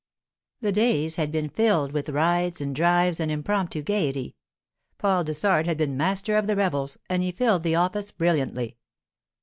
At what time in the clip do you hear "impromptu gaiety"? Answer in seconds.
3.29-4.35